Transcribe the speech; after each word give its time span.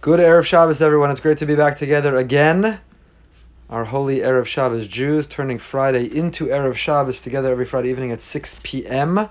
Good 0.00 0.20
Erev 0.20 0.46
Shabbos, 0.46 0.80
everyone. 0.80 1.10
It's 1.10 1.18
great 1.18 1.38
to 1.38 1.46
be 1.46 1.56
back 1.56 1.74
together 1.74 2.16
again. 2.16 2.78
Our 3.68 3.86
holy 3.86 4.20
Erev 4.20 4.46
Shabbos 4.46 4.86
Jews 4.86 5.26
turning 5.26 5.58
Friday 5.58 6.04
into 6.04 6.46
Erev 6.46 6.76
Shabbos 6.76 7.20
together 7.20 7.50
every 7.50 7.64
Friday 7.64 7.90
evening 7.90 8.12
at 8.12 8.20
6 8.20 8.60
p.m. 8.62 9.28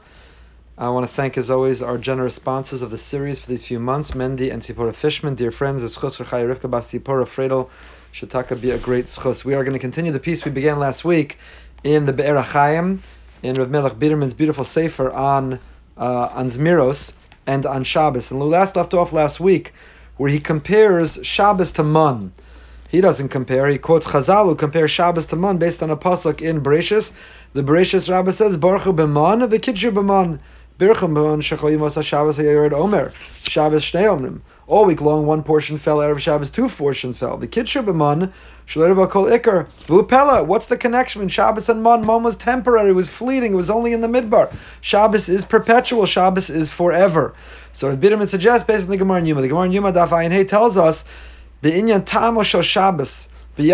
I 0.78 0.90
want 0.90 1.08
to 1.08 1.14
thank, 1.14 1.38
as 1.38 1.50
always, 1.50 1.82
our 1.82 1.98
generous 1.98 2.36
sponsors 2.36 2.82
of 2.82 2.92
the 2.92 2.98
series 2.98 3.40
for 3.40 3.48
these 3.48 3.66
few 3.66 3.80
months, 3.80 4.12
Mendy 4.12 4.52
and 4.52 4.62
Sipora 4.62 4.94
Fishman. 4.94 5.36
Dear 5.36 5.52
friends, 5.52 5.84
the 5.84 5.88
schos 5.88 6.18
for 6.18 6.26
Chaya 6.26 6.54
Rivka 6.54 6.70
Bas 6.70 6.92
Tzipora 6.92 7.26
Fredel 7.26 7.70
Shataka 8.12 8.62
be 8.62 8.72
a 8.72 8.78
great 8.78 9.06
schos. 9.06 9.46
We 9.46 9.56
are 9.56 9.64
going 9.64 9.72
to 9.72 9.80
continue 9.80 10.12
the 10.12 10.20
piece 10.20 10.44
we 10.44 10.52
began 10.52 10.80
last 10.80 11.06
week 11.06 11.38
in 11.86 12.08
the 12.08 12.14
Be'er 12.14 12.44
HaChaim, 12.44 13.00
in 13.42 13.56
Rav 13.56 13.70
Melech 13.70 13.94
Biderman's 13.94 14.34
beautiful 14.34 14.66
sefer 14.66 15.14
on, 15.14 15.60
uh, 15.96 16.30
on 16.34 16.48
Zmiros 16.48 17.14
and 17.46 17.66
on 17.66 17.86
Shabbos. 17.86 18.32
And 18.32 18.42
we 18.42 18.48
last 18.48 18.76
left 18.76 18.94
off 18.94 19.14
last 19.14 19.40
week 19.40 19.72
where 20.18 20.30
he 20.30 20.40
compares 20.40 21.20
Shabbos 21.24 21.72
to 21.74 21.84
Man. 21.84 22.34
He 22.90 23.02
doesn't 23.02 23.30
compare. 23.30 23.68
He 23.68 23.78
quotes 23.78 24.08
Chazal 24.08 24.46
who 24.46 24.56
compare 24.56 24.88
Shabbos 24.88 25.26
to 25.28 25.36
Man 25.36 25.58
based 25.58 25.82
on 25.84 25.90
a 25.90 25.98
pasuk 25.98 26.42
in 26.42 26.62
Bereshis. 26.62 27.12
The 27.54 27.64
Bereshis 27.64 28.10
Rabbah 28.10 28.32
says, 28.32 28.58
Baruch 28.58 28.84
v'kidju 28.84 29.92
b'man. 29.92 30.40
Bircham 30.40 30.40
b'man 30.78 31.42
shechol 31.42 31.76
yimos 31.76 32.02
Shabbos 32.04 32.40
omer. 32.74 33.12
Shabbos 33.44 33.84
shnei 33.84 34.04
omrim. 34.04 34.42
All 34.68 34.86
week 34.86 35.02
long, 35.02 35.26
one 35.26 35.44
portion 35.44 35.78
fell. 35.78 35.98
Erev 35.98 36.20
Shabbos, 36.20 36.50
two 36.50 36.70
portions 36.70 37.18
fell. 37.18 37.38
The 37.38 37.48
b'man 37.48 38.32
shler 38.68 39.10
kol 39.10 39.26
ikar. 39.26 39.68
V'upela. 39.88 40.46
What's 40.46 40.68
the 40.68 40.78
connection 40.78 41.20
between 41.20 41.30
Shabbos 41.30 41.70
and 41.70 41.82
Man? 41.82 42.06
Man 42.06 42.22
was 42.22 42.36
temporary. 42.36 42.92
It 42.92 42.94
was 42.94 43.10
fleeting. 43.10 43.54
It 43.54 43.56
was 43.56 43.70
only 43.70 43.94
in 43.94 44.02
the 44.02 44.08
midbar. 44.08 44.56
Shabbos 44.82 45.30
is 45.30 45.46
perpetual. 45.46 46.06
Shabbos 46.06 46.50
is 46.50 46.72
forever. 46.72 47.34
So 47.74 47.90
Rabbi 47.90 48.08
Biderman 48.08 48.28
suggests 48.28 48.66
based 48.66 48.86
on 48.86 48.92
the 48.92 48.98
Gemara 48.98 49.24
Yuma. 49.24 49.42
The 49.42 49.48
Gemara 49.48 49.70
Yuma 49.70 49.92
Daf 49.92 50.10
Ayin 50.10 50.32
Hey 50.32 50.44
tells 50.44 50.78
us 50.78 51.06
Be'inyan 51.62 52.06
Tamo 52.06 52.44
Shabbos. 52.44 53.30
Just 53.58 53.74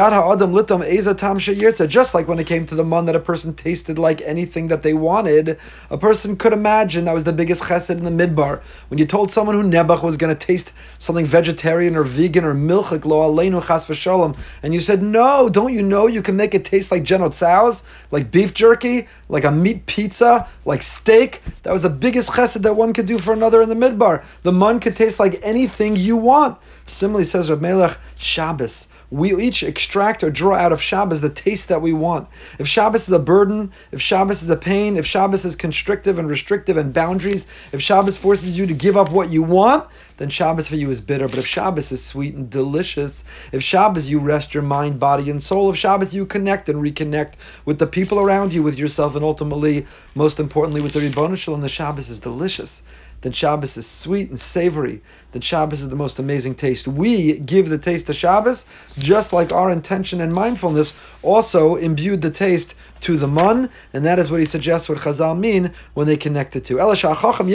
like 2.13 2.27
when 2.29 2.39
it 2.39 2.47
came 2.47 2.65
to 2.65 2.73
the 2.73 2.85
man 2.85 3.05
that 3.05 3.17
a 3.17 3.19
person 3.19 3.53
tasted 3.53 3.99
like 3.99 4.21
anything 4.21 4.69
that 4.69 4.81
they 4.81 4.93
wanted, 4.93 5.59
a 5.89 5.97
person 5.97 6.37
could 6.37 6.53
imagine 6.53 7.03
that 7.03 7.13
was 7.13 7.25
the 7.25 7.33
biggest 7.33 7.63
chesed 7.63 7.89
in 7.89 8.05
the 8.05 8.09
midbar. 8.09 8.63
When 8.87 8.97
you 8.97 9.05
told 9.05 9.29
someone 9.29 9.55
who 9.55 9.63
Nebuch 9.69 10.01
was 10.01 10.15
going 10.15 10.33
to 10.33 10.45
taste 10.47 10.71
something 10.99 11.25
vegetarian 11.25 11.97
or 11.97 12.03
vegan 12.03 12.45
or 12.45 12.53
milchik 12.53 13.03
lo 13.03 13.29
aleinu 13.29 13.61
chas 13.61 13.85
v'shalom, 13.85 14.37
and 14.63 14.73
you 14.73 14.79
said, 14.79 15.03
no, 15.03 15.49
don't 15.49 15.73
you 15.73 15.83
know 15.83 16.07
you 16.07 16.21
can 16.21 16.37
make 16.37 16.53
it 16.53 16.63
taste 16.63 16.89
like 16.89 17.03
General 17.03 17.29
Tso's, 17.29 17.83
like 18.09 18.31
beef 18.31 18.53
jerky, 18.53 19.09
like 19.27 19.43
a 19.43 19.51
meat 19.51 19.85
pizza, 19.85 20.47
like 20.63 20.81
steak? 20.81 21.41
That 21.63 21.73
was 21.73 21.81
the 21.81 21.89
biggest 21.89 22.29
chesed 22.29 22.61
that 22.61 22.75
one 22.75 22.93
could 22.93 23.05
do 23.05 23.19
for 23.19 23.33
another 23.33 23.61
in 23.61 23.67
the 23.67 23.75
midbar. 23.75 24.23
The 24.43 24.53
man 24.53 24.79
could 24.79 24.95
taste 24.95 25.19
like 25.19 25.41
anything 25.43 25.97
you 25.97 26.15
want. 26.15 26.57
Similarly, 26.93 27.25
says 27.25 27.49
Rab 27.49 27.59
Melech, 27.59 27.97
Shabbos. 28.17 28.87
We 29.09 29.35
each 29.35 29.63
extract 29.63 30.23
or 30.23 30.29
draw 30.29 30.55
out 30.55 30.71
of 30.71 30.81
Shabbos 30.81 31.21
the 31.21 31.29
taste 31.29 31.67
that 31.69 31.81
we 31.81 31.91
want. 31.91 32.27
If 32.59 32.67
Shabbos 32.67 33.07
is 33.07 33.11
a 33.11 33.19
burden, 33.19 33.71
if 33.91 33.99
Shabbos 33.99 34.41
is 34.43 34.49
a 34.49 34.55
pain, 34.55 34.95
if 34.95 35.05
Shabbos 35.05 35.43
is 35.43 35.55
constrictive 35.55 36.17
and 36.19 36.29
restrictive 36.29 36.77
and 36.77 36.93
boundaries, 36.93 37.47
if 37.71 37.81
Shabbos 37.81 38.17
forces 38.17 38.57
you 38.57 38.67
to 38.67 38.73
give 38.73 38.95
up 38.95 39.11
what 39.11 39.29
you 39.29 39.43
want, 39.43 39.87
then 40.17 40.29
Shabbos 40.29 40.67
for 40.67 40.75
you 40.75 40.89
is 40.91 41.01
bitter. 41.01 41.27
But 41.27 41.39
if 41.39 41.47
Shabbos 41.47 41.91
is 41.91 42.03
sweet 42.03 42.35
and 42.35 42.49
delicious, 42.49 43.23
if 43.51 43.63
Shabbos 43.63 44.09
you 44.09 44.19
rest 44.19 44.53
your 44.53 44.63
mind, 44.63 44.99
body, 44.99 45.29
and 45.29 45.41
soul, 45.41 45.69
if 45.71 45.77
Shabbos 45.77 46.13
you 46.13 46.25
connect 46.25 46.69
and 46.69 46.79
reconnect 46.79 47.33
with 47.65 47.79
the 47.79 47.87
people 47.87 48.19
around 48.19 48.53
you, 48.53 48.61
with 48.61 48.77
yourself, 48.77 49.15
and 49.15 49.25
ultimately, 49.25 49.85
most 50.15 50.39
importantly, 50.39 50.81
with 50.81 50.93
the 50.93 51.01
Ribbon 51.01 51.35
Shalom, 51.35 51.61
the 51.61 51.69
Shabbos 51.69 52.09
is 52.09 52.19
delicious 52.19 52.83
then 53.23 53.31
Shabbos 53.31 53.77
is 53.77 53.87
sweet 53.87 54.29
and 54.29 54.39
savory. 54.39 55.01
Then 55.31 55.41
Shabbos 55.41 55.81
is 55.81 55.89
the 55.89 55.95
most 55.95 56.19
amazing 56.19 56.55
taste. 56.55 56.89
We 56.89 57.39
give 57.39 57.69
the 57.69 57.77
taste 57.77 58.07
to 58.07 58.13
Shabbos 58.13 58.65
just 58.99 59.31
like 59.31 59.51
our 59.51 59.71
intention 59.71 60.19
and 60.19 60.33
mindfulness 60.33 60.95
also 61.21 61.75
imbued 61.75 62.21
the 62.21 62.29
taste 62.29 62.75
to 63.03 63.17
the 63.17 63.27
mun, 63.27 63.69
and 63.91 64.05
that 64.05 64.17
is 64.17 64.31
what 64.31 64.39
he 64.39 64.45
suggests 64.45 64.87
what 64.87 64.97
Chazal 64.97 65.37
mean 65.37 65.71
when 65.93 66.07
they 66.07 66.15
connect 66.15 66.55
it 66.55 66.63
to. 66.65 66.75
The 66.75 66.95
Chacham, 66.95 67.49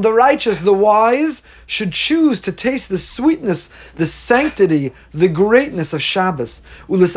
the 0.00 0.12
righteous, 0.12 0.60
the 0.60 0.72
wise, 0.72 1.42
should 1.66 1.92
choose 1.92 2.40
to 2.40 2.50
taste 2.50 2.88
the 2.88 2.96
sweetness, 2.96 3.68
the 3.96 4.06
sanctity, 4.06 4.92
the 5.12 5.28
greatness 5.28 5.92
of 5.92 6.00
Shabbos. 6.00 6.62
This 6.88 7.14
is 7.14 7.16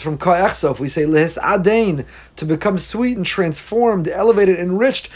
from 0.00 0.18
Ka'echsof. 0.18 0.80
We 0.80 0.88
say 0.88 1.04
Lehis 1.04 1.38
Adain, 1.38 2.04
to 2.34 2.44
become 2.44 2.76
sweet 2.76 3.16
and 3.16 3.24
transformed, 3.24 4.08
elevated, 4.08 4.58
enriched. 4.58 5.10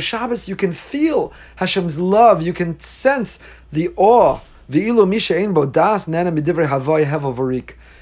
Shabbos, 0.00 0.48
you 0.48 0.56
can 0.56 0.72
feel 0.72 1.32
Hashem's 1.56 1.98
love, 1.98 2.40
you 2.40 2.54
can 2.54 2.80
sense 2.80 3.40
the 3.70 3.90
awe 3.96 4.40
Misha 4.68 5.66
das. 5.66 6.08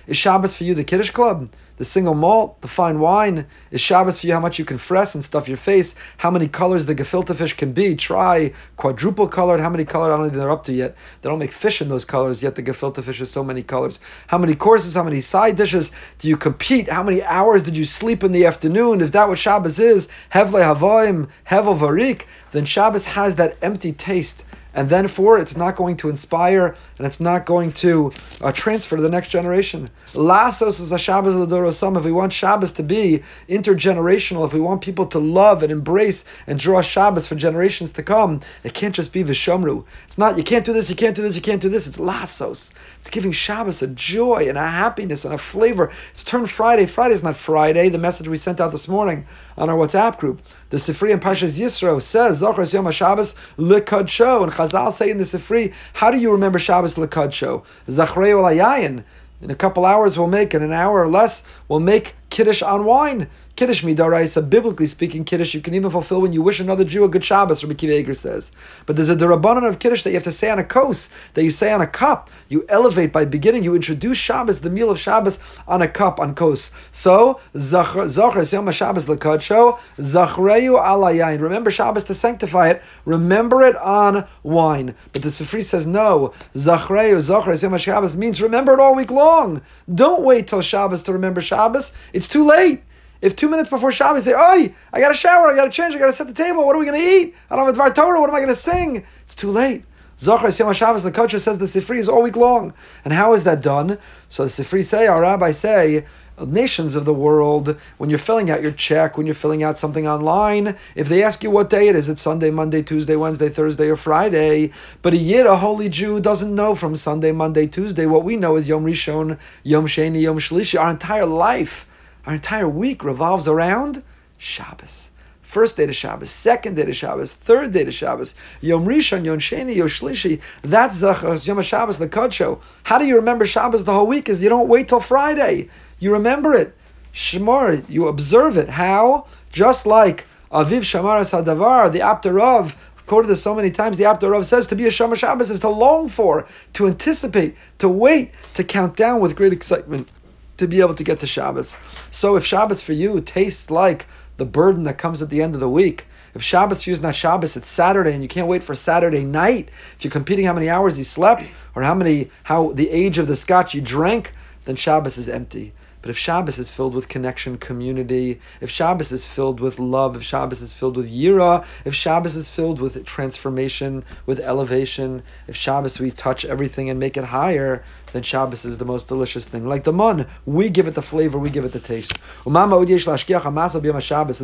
Is 0.07 0.17
Shabbos 0.17 0.55
for 0.55 0.65
you 0.65 0.75
the 0.75 0.85
Kiddush 0.85 1.11
Club? 1.11 1.49
The 1.77 1.85
single 1.85 2.15
malt, 2.15 2.61
the 2.61 2.69
fine 2.69 3.01
wine? 3.01 3.47
Is 3.71 3.81
Shabbos 3.81 4.21
for 4.21 4.27
you 4.27 4.33
how 4.33 4.41
much 4.41 4.59
you 4.59 4.65
can 4.65 4.79
fress 4.79 5.15
and 5.15 5.25
stuff 5.25 5.49
your 5.49 5.57
face? 5.57 5.95
How 6.19 6.31
many 6.31 6.49
colors 6.49 6.87
the 6.87 6.95
gefilte 6.95 7.35
fish 7.35 7.55
can 7.55 7.73
be? 7.73 7.95
Try 7.95 8.53
quadruple 8.77 9.29
colored. 9.29 9.61
How 9.61 9.71
many 9.71 9.85
colored? 9.85 10.13
I 10.13 10.17
don't 10.17 10.27
think 10.27 10.37
they're 10.37 10.51
up 10.51 10.65
to 10.65 10.73
yet. 10.73 10.97
They 11.21 11.29
don't 11.29 11.39
make 11.39 11.53
fish 11.53 11.81
in 11.81 11.89
those 11.89 12.05
colors, 12.05 12.43
yet 12.43 12.57
the 12.57 12.63
gefilte 12.63 13.03
fish 13.03 13.21
is 13.21 13.31
so 13.31 13.43
many 13.43 13.63
colors. 13.63 14.01
How 14.29 14.39
many 14.39 14.55
courses? 14.55 14.95
How 14.95 15.03
many 15.03 15.21
side 15.21 15.57
dishes? 15.57 15.91
Do 16.19 16.29
you 16.29 16.37
compete? 16.37 16.89
How 16.89 17.03
many 17.03 17.23
hours 17.23 17.63
did 17.63 17.77
you 17.77 17.85
sleep 17.85 18.23
in 18.23 18.33
the 18.33 18.47
afternoon? 18.47 19.01
Is 19.01 19.13
that 19.13 19.29
what 19.29 19.39
Shabbos 19.39 19.81
is? 19.81 20.09
Hevle 20.33 20.63
havoim, 20.63 21.29
hevel 21.49 21.77
varik. 21.77 22.27
Then 22.51 22.65
Shabbos 22.65 23.07
has 23.07 23.37
that 23.37 23.57
empty 23.63 23.93
taste 23.93 24.45
and 24.75 24.89
then 24.89 25.09
for 25.09 25.39
it's 25.39 25.57
not 25.57 25.77
going 25.77 25.97
to 25.99 26.09
inspire 26.09 26.77
and 26.99 27.07
it's 27.07 27.21
not 27.21 27.47
going 27.47 27.73
to 27.73 28.13
uh, 28.41 28.53
transfer 28.53 28.97
to 28.97 29.03
the 29.03 29.09
next 29.09 29.31
generation. 29.31 29.89
Lasos 30.13 30.81
is 30.81 30.93
a 30.93 30.99
Shabbos 30.99 31.35
of 31.35 31.49
the 31.49 31.57
Dorosam. 31.57 31.97
If 31.97 32.05
we 32.05 32.13
want 32.13 32.33
Shabbos 32.33 32.73
to 32.73 32.83
be 32.83 33.23
intergenerational, 33.49 34.47
if 34.47 34.55
we 34.55 34.61
want 34.61 34.81
people 34.81 35.07
to 35.07 35.19
love 35.19 35.63
and 35.63 35.73
embrace 35.73 36.25
and 36.47 36.59
draw 36.59 36.81
Shabbos 36.83 37.27
for 37.27 37.35
generations 37.35 37.93
to 37.93 38.03
come, 38.03 38.41
it 38.65 38.75
can't 38.75 38.95
just 38.95 39.13
be 39.13 39.25
Vishomru. 39.25 39.85
It's 40.05 40.19
not, 40.19 40.37
you 40.37 40.45
can't 40.45 40.65
do 40.65 40.73
this, 40.73 40.91
you 40.91 40.97
can't 40.97 41.17
do 41.17 41.23
this, 41.23 41.37
you 41.37 41.43
can't 41.43 41.63
do 41.63 41.69
this. 41.69 41.87
It's 41.87 41.99
Lasos. 41.99 42.73
It's 42.99 43.11
giving 43.11 43.33
Shabbos 43.33 43.83
a 43.83 43.89
joy 43.89 44.47
and 44.49 44.57
a 44.57 44.69
happiness 44.69 45.25
and 45.25 45.35
a 45.35 45.39
flavor. 45.39 45.91
It's 46.11 46.25
turned 46.25 46.51
Friday. 46.51 46.87
Friday 46.87 47.15
is 47.15 47.23
not 47.23 47.37
Friday, 47.37 47.89
the 47.89 47.99
message 47.99 48.29
we 48.29 48.37
sent 48.37 48.61
out 48.61 48.73
this 48.73 48.89
morning 48.89 49.27
on 49.57 49.69
our 49.69 49.77
WhatsApp 49.77 50.19
group. 50.19 50.41
The 50.71 50.79
Sifri 50.79 51.13
and 51.13 51.21
Pashas 51.21 51.61
Yisro 51.61 52.01
says 52.01 52.41
Zochar 52.41 52.73
Yom 52.73 52.87
HaShabbos 52.87 53.35
Lekadsho, 53.57 54.43
and 54.43 54.53
Chazal 54.63 54.93
say 54.93 55.11
in 55.11 55.19
the 55.19 55.25
Sifri, 55.25 55.73
how 55.95 56.11
do 56.11 56.19
you 56.19 56.31
remember 56.33 56.59
Shabbos 56.59 56.95
Lekadsho? 56.95 57.65
Zachrei 57.87 58.33
Olayayin. 58.33 59.05
In 59.41 59.51
a 59.51 59.57
couple 59.57 59.85
hours, 59.85 60.17
we'll 60.17 60.29
make, 60.29 60.55
in 60.55 60.63
an 60.63 60.73
hour 60.73 61.03
or 61.03 61.09
less, 61.09 61.43
we'll 61.69 61.81
make 61.81 62.15
Kiddush 62.31 62.63
on 62.63 62.85
wine. 62.85 63.29
Kiddush 63.63 63.85
midaraisa, 63.85 64.51
biblically 64.51 64.89
speaking, 64.89 65.23
Kiddush 65.23 65.55
you 65.55 65.61
can 65.61 65.73
even 65.73 65.89
fulfill 65.89 66.21
when 66.21 66.33
you 66.33 66.43
wish 66.43 66.59
another 66.59 66.83
Jew 66.83 67.05
a 67.05 67.09
good 67.09 67.23
Shabbos, 67.23 67.63
Rabbi 67.63 67.77
Kiva 67.77 67.95
Eiger 67.97 68.13
says. 68.13 68.51
But 68.87 68.97
there's 68.97 69.09
a 69.09 69.15
derabanan 69.15 69.69
of 69.69 69.79
Kiddush 69.79 70.03
that 70.03 70.11
you 70.11 70.17
have 70.17 70.25
to 70.25 70.33
say 70.33 70.51
on 70.51 70.59
a 70.59 70.65
kos, 70.65 71.09
that 71.35 71.45
you 71.45 71.53
say 71.53 71.73
on 71.73 71.81
a 71.81 71.87
cup. 71.87 72.29
You 72.49 72.65
elevate 72.69 73.13
by 73.13 73.25
beginning, 73.25 73.63
you 73.63 73.77
introduce 73.77 74.19
Shabbos, 74.19 74.63
the 74.63 74.69
meal 74.69 74.91
of 74.91 74.99
Shabbos, 74.99 75.39
on 75.69 75.81
a 75.81 75.87
cup, 75.87 76.19
on 76.19 76.35
kos. 76.35 76.73
So, 76.91 77.41
Zachar 77.57 78.09
Yom 78.43 78.69
Shabbos 78.73 79.07
Lekadsho, 79.07 79.79
Zachreu 79.97 80.85
alayayin. 80.85 81.41
Remember 81.41 81.71
Shabbos 81.71 82.03
to 82.03 82.15
sanctify 82.15 82.71
it, 82.71 82.83
remember 83.05 83.63
it 83.63 83.77
on 83.77 84.27
wine. 84.43 84.97
But 85.13 85.23
the 85.23 85.29
Sifri 85.29 85.63
says 85.63 85.87
no, 85.87 86.35
Zachreu, 86.55 87.21
Zachar 87.21 87.55
Yom 87.55 87.79
Shabbos 87.79 88.17
means 88.17 88.43
remember 88.43 88.73
it 88.73 88.81
all 88.81 88.97
week 88.97 89.13
long. 89.13 89.63
Don't 89.95 90.25
wait 90.25 90.49
till 90.49 90.63
Shabbos 90.63 91.05
to 91.05 91.13
remember 91.13 91.41
Shabbos, 91.41 91.93
it's 92.13 92.27
too 92.27 92.45
late. 92.45 92.83
If 93.23 93.35
two 93.35 93.49
minutes 93.49 93.71
before 93.71 93.93
Shabbos 93.93 94.25
say, 94.25 94.35
"Oi, 94.35 94.75
I 94.93 95.01
got 95.01 95.09
to 95.09 95.15
shower, 95.15 95.47
I 95.47 95.57
got 95.57 95.65
to 95.65 95.71
change, 95.71 95.95
I 95.95 95.99
got 95.99 96.07
to 96.07 96.13
set 96.13 96.27
the 96.27 96.35
table. 96.35 96.67
What 96.67 96.77
are 96.77 96.79
we 96.79 96.85
going 96.85 97.01
to 97.01 97.07
eat? 97.07 97.35
I 97.49 97.57
don't 97.57 97.65
have 97.65 97.75
a 97.75 97.79
Dvar 97.79 97.95
Torah. 97.95 98.21
What 98.21 98.29
am 98.29 98.37
I 98.37 98.41
going 98.41 98.51
to 98.51 98.55
sing?" 98.55 99.05
It's 99.23 99.35
too 99.35 99.51
late. 99.51 99.85
Zachar 100.19 100.51
Yom 100.51 100.73
Shabbos, 100.73 101.03
the 101.03 101.11
culture 101.11 101.39
says 101.39 101.59
the 101.59 101.65
Sifri 101.65 101.99
is 101.99 102.09
all 102.09 102.23
week 102.23 102.37
long. 102.37 102.75
And 103.05 103.13
how 103.13 103.33
is 103.33 103.43
that 103.45 103.61
done? 103.61 103.99
So 104.29 104.45
the 104.45 104.51
Sifri 104.51 104.85
say, 104.85 105.09
our 105.09 105.23
rabbis 105.23 105.59
say, 105.59 106.05
nations 106.39 106.95
of 106.95 107.05
the 107.05 107.15
world, 107.15 107.77
when 107.99 108.09
you're 108.09 108.19
filling 108.19 108.51
out 108.51 108.63
your 108.63 108.73
check, 108.73 109.17
when 109.17 109.27
you're 109.27 109.35
filling 109.35 109.63
out 109.63 109.79
something 109.79 110.07
online, 110.07 110.77
if 110.95 111.09
they 111.09 111.23
ask 111.23 111.43
you 111.43 111.51
what 111.51 111.71
day 111.71 111.89
it 111.89 111.97
is, 111.97 112.09
it's 112.09 112.23
Sunday, 112.23 112.51
Monday, 112.51 112.83
Tuesday, 112.83 113.17
Wednesday, 113.17 113.49
Thursday, 113.49 113.89
or 113.89 113.97
Friday. 113.97 114.71
But 115.03 115.15
a 115.15 115.17
Yid, 115.17 115.47
a 115.47 115.57
holy 115.57 115.89
Jew, 115.89 116.21
doesn't 116.21 116.55
know 116.55 116.75
from 116.75 116.95
Sunday, 116.97 117.33
Monday, 117.33 117.67
Tuesday. 117.67 118.07
What 118.07 118.25
we 118.25 118.37
know 118.37 118.57
is 118.57 118.69
Yom 118.69 118.85
Rishon, 118.85 119.39
Yom 119.63 119.87
Sheni, 119.87 120.23
Yom 120.23 120.39
Shlishi. 120.39 120.81
Our 120.81 120.91
entire 120.91 121.27
life 121.27 121.87
our 122.27 122.35
entire 122.35 122.69
week 122.69 123.05
revolves 123.05 123.49
around 123.49 124.03
Shabbos. 124.39 125.11
First 125.41 125.77
day 125.77 125.85
to 125.85 125.93
Shabbos, 125.93 126.31
second 126.31 126.77
day 126.77 126.87
to 126.87 126.95
Shabbos, 126.95 127.35
third 127.35 127.73
day 127.73 127.85
to 127.85 127.93
Shabbos, 127.93 128.35
Yom 128.63 128.87
Rishon, 128.87 129.25
Yom 129.25 129.39
Sheni, 129.39 129.77
Yom 129.77 129.89
Shlishi. 129.89 130.41
That's 130.63 130.97
Zachar, 130.97 131.35
Yom 131.35 131.61
Shabbos, 131.61 131.99
Kodsho. 131.99 132.61
How 132.85 132.99
do 132.99 133.05
you 133.05 133.17
remember 133.17 133.45
Shabbos 133.45 133.85
the 133.85 133.93
whole 133.93 134.07
week? 134.07 134.29
Is 134.31 134.43
you 134.43 134.49
don't 134.49 134.69
wait 134.69 134.89
till 134.89 135.01
Friday. 135.01 135.69
You 135.99 136.15
remember 136.15 136.55
it. 136.55 136.75
Shemar, 137.13 137.85
you 137.89 138.09
observe 138.09 138.57
it. 138.57 138.71
How? 138.71 139.27
Just 139.51 139.85
like 139.85 140.27
Aviv 140.51 140.81
Shamaras 140.81 141.33
Hadavar, 141.33 141.93
the 141.93 141.99
Apterav, 141.99 142.75
quoted 143.07 143.29
this 143.29 143.43
so 143.43 143.55
many 143.55 143.71
times, 143.71 143.99
the 143.99 144.05
Apterav 144.05 144.45
says 144.45 144.67
to 144.69 144.75
be 144.75 144.87
a 144.87 144.91
Shomer 144.91 145.17
Shabbos 145.17 145.51
is 145.51 145.61
to 145.61 145.69
long 145.69 146.09
for, 146.09 146.47
to 146.73 146.87
anticipate, 146.87 147.57
to 147.79 147.89
wait, 147.89 148.33
to 148.55 148.65
count 148.65 148.97
down 148.97 149.21
with 149.21 149.37
great 149.37 149.53
excitement, 149.53 150.09
to 150.57 150.67
be 150.67 150.81
able 150.81 150.95
to 150.95 151.05
get 151.05 151.21
to 151.21 151.27
Shabbos. 151.27 151.77
So 152.11 152.37
if 152.37 152.45
Shabbos 152.45 152.83
for 152.83 152.93
you 152.93 153.21
tastes 153.21 153.71
like 153.71 154.07
the 154.37 154.45
burden 154.45 154.85
that 154.85 154.99
comes 154.99 155.23
at 155.23 155.31
the 155.31 155.43
end 155.43 155.55
of 155.55 155.61
the 155.61 155.69
week, 155.69 156.07
if 156.35 156.43
Shabbos 156.43 156.85
for 156.85 156.91
you 156.91 156.95
is 156.95 157.03
not 157.03 157.15
Shabbos, 157.15 157.57
it's 157.57 157.69
Saturday, 157.69 158.13
and 158.15 158.23
you 158.23 158.29
can't 158.29 158.49
wait 158.49 158.63
for 158.63 158.75
Saturday 158.75 159.25
night. 159.25 159.71
If 159.97 160.05
you're 160.05 160.11
competing 160.11 160.47
how 160.47 160.55
many 160.55 160.71
hours 160.71 160.97
you 160.97 161.05
slept 161.05 161.51
or 161.75 161.83
how 161.83 161.95
many 161.95 162.31
how 162.45 162.73
the 162.73 162.89
age 162.91 163.19
of 163.19 163.27
the 163.27 163.37
scotch 163.37 163.75
you 163.75 163.81
drank, 163.81 164.33
then 164.65 164.77
Shabbos 164.77 165.19
is 165.19 165.29
empty. 165.29 165.73
But 166.03 166.11
if 166.11 166.19
Shabbos 166.19 166.59
is 166.59 166.71
filled 166.71 166.95
with 166.95 167.09
connection, 167.09 167.57
community, 167.57 168.41
if 168.61 168.69
Shabbos 168.69 169.13
is 169.13 169.25
filled 169.25 169.61
with 169.61 169.79
love, 169.79 170.17
if 170.17 170.23
Shabbos 170.23 170.61
is 170.61 170.73
filled 170.73 170.97
with 170.97 171.11
yira, 171.11 171.65
if 171.85 171.95
Shabbos 171.95 172.35
is 172.35 172.51
filled 172.51 172.81
with 172.81 173.05
transformation, 173.07 174.05
with 174.27 174.41
elevation, 174.41 175.23
if 175.47 175.55
Shabbos 175.55 176.01
we 176.01 176.11
touch 176.11 176.45
everything 176.45 176.91
and 176.91 176.99
make 176.99 177.17
it 177.17 177.25
higher, 177.25 177.85
then 178.13 178.23
Shabbos 178.23 178.65
is 178.65 178.79
the 178.79 178.85
most 178.85 179.07
delicious 179.07 179.47
thing. 179.47 179.65
Like 179.65 179.85
the 179.85 179.93
mun, 179.93 180.27
we 180.45 180.69
give 180.69 180.89
it 180.89 180.95
the 180.95 181.03
flavor, 181.03 181.39
we 181.39 181.51
give 181.51 181.65
it 181.65 181.73
the 181.73 181.81
taste. 181.81 182.19
And 182.45 182.55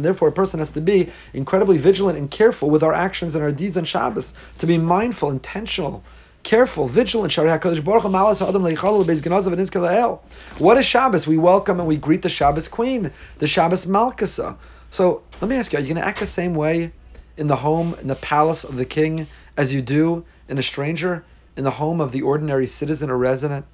therefore, 0.04 0.28
a 0.28 0.32
person 0.32 0.58
has 0.60 0.70
to 0.70 0.80
be 0.80 1.10
incredibly 1.34 1.78
vigilant 1.78 2.18
and 2.18 2.30
careful 2.30 2.70
with 2.70 2.84
our 2.84 2.94
actions 2.94 3.34
and 3.34 3.42
our 3.42 3.52
deeds 3.52 3.76
on 3.76 3.84
Shabbos, 3.84 4.32
to 4.58 4.66
be 4.66 4.78
mindful, 4.78 5.30
intentional 5.30 6.04
careful, 6.48 6.86
vigilant. 6.86 7.36
What 7.36 7.46
is 10.78 10.86
Shabbos? 10.86 11.26
We 11.26 11.36
welcome 11.36 11.78
and 11.78 11.86
we 11.86 11.98
greet 11.98 12.22
the 12.22 12.30
Shabbos 12.30 12.68
queen, 12.68 13.10
the 13.36 13.46
Shabbos 13.46 13.84
Malkasa. 13.84 14.56
So 14.90 15.22
let 15.42 15.50
me 15.50 15.56
ask 15.56 15.74
you: 15.74 15.78
Are 15.78 15.82
you 15.82 15.88
going 15.88 16.02
to 16.02 16.08
act 16.08 16.20
the 16.20 16.26
same 16.26 16.54
way 16.54 16.92
in 17.36 17.48
the 17.48 17.56
home, 17.56 17.96
in 18.00 18.08
the 18.08 18.14
palace 18.14 18.64
of 18.64 18.78
the 18.78 18.86
king, 18.86 19.26
as 19.58 19.74
you 19.74 19.82
do 19.82 20.24
in 20.48 20.56
a 20.56 20.62
stranger, 20.62 21.22
in 21.54 21.64
the 21.64 21.72
home 21.72 22.00
of 22.00 22.12
the 22.12 22.22
ordinary 22.22 22.66
citizen 22.66 23.10
or 23.10 23.18
resident? 23.18 23.66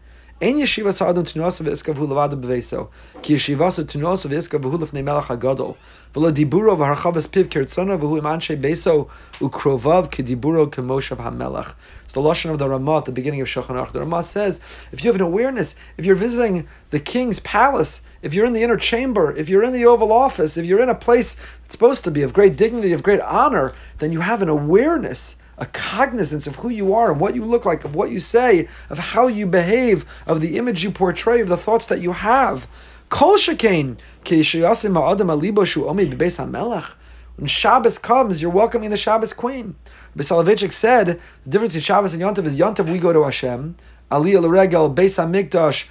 Ein 0.43 0.57
yeshivas 0.57 0.99
ha'adam 0.99 1.23
tunosav 1.23 1.69
iskavu 1.69 2.09
levadu 2.09 2.35
beveso, 2.35 2.89
ki 3.23 3.35
yeshivasu 3.35 3.85
tunosav 3.85 4.33
iskavu 4.33 4.77
lefnei 4.79 5.05
melech 5.05 5.27
hagadol, 5.27 5.77
v'lo 6.13 6.33
diburo 6.33 6.77
v'harchavas 6.77 7.29
piv 7.29 7.47
kirtzona 7.47 7.97
v'hu 7.97 8.19
im 8.19 8.25
anshe 8.25 8.61
beso 8.61 9.09
ukrovav 9.39 10.11
kediburo 10.11 10.67
kemoshav 10.67 11.19
hamelech. 11.19 11.75
It's 12.05 12.15
the 12.15 12.21
lashon 12.21 12.51
of 12.51 12.59
the 12.59 12.69
Ramah 12.69 12.99
at 12.99 13.05
the 13.05 13.13
beginning 13.13 13.43
of 13.43 13.47
Shulchan 13.47 13.77
Aruch. 13.77 13.93
The 13.93 14.01
Ramah 14.01 14.25
says, 14.25 14.59
if 14.91 15.05
you 15.05 15.09
have 15.09 15.15
an 15.15 15.23
awareness, 15.23 15.77
if 15.97 16.05
you're 16.05 16.17
visiting 16.17 16.67
the 16.91 16.99
king's 16.99 17.39
palace, 17.39 18.03
if 18.21 18.35
you're 18.35 18.45
in 18.45 18.55
the 18.55 18.65
inner 18.65 18.77
chamber, 18.77 19.33
if 19.37 19.49
you're 19.49 19.63
in 19.63 19.73
the 19.73 19.87
Oval 19.87 20.13
Office, 20.13 20.57
if 20.57 20.67
you're 20.67 20.83
in 20.83 20.89
a 20.89 20.97
place 20.97 21.37
that's 21.63 21.73
supposed 21.73 22.03
to 22.05 22.11
be 22.11 22.23
of 22.23 22.33
great 22.33 22.57
dignity, 22.57 22.93
of 22.93 23.05
great 23.05 23.21
honor, 23.21 23.73
then 23.99 24.11
you 24.11 24.21
have 24.21 24.43
an 24.43 24.49
awareness 24.49 25.37
a 25.59 25.67
cognizance 25.67 26.47
of 26.47 26.57
who 26.57 26.69
you 26.69 26.95
are 26.95 27.11
and 27.11 27.21
what 27.21 27.35
you 27.35 27.45
look 27.45 27.65
like, 27.65 27.85
of 27.85 27.95
what 27.95 28.11
you 28.11 28.19
say, 28.19 28.69
of 28.91 28.99
how 28.99 29.27
you 29.27 29.47
behave, 29.47 30.05
of 30.27 30.41
the 30.41 30.57
image 30.57 30.83
you 30.83 30.91
portray, 30.91 31.41
of 31.41 31.49
the 31.49 31.57
thoughts 31.57 31.87
that 31.87 32.01
you 32.01 32.13
have. 32.13 32.67
Shekain, 33.11 33.99
when 37.37 37.49
Shabbos 37.49 37.99
comes, 37.99 38.41
you're 38.41 38.51
welcoming 38.51 38.91
the 38.91 38.97
Shabbos 38.97 39.33
queen. 39.33 39.75
Besalovichik 40.17 40.73
said 40.73 41.21
the 41.43 41.51
difference 41.51 41.75
between 41.75 41.85
Shabbos 41.85 42.15
and 42.15 42.23
Yontav 42.23 42.47
is 42.47 42.59
Yontav 42.59 42.89
we 42.89 42.99
go 42.99 43.13
to 43.13 43.25
Hashem, 43.25 43.77
Aliyah 44.11 44.41
L'Regel, 44.41 44.95
Beis 44.95 45.19
HaMikdash, 45.19 45.89